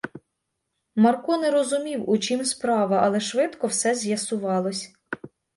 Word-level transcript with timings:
Марко 0.95 1.37
не 1.37 1.51
розумів, 1.51 2.09
у 2.09 2.17
чім 2.17 2.45
справа, 2.45 2.99
але 3.03 3.19
швидко 3.19 3.67
все 3.67 3.95
з'ясувалось. 3.95 4.93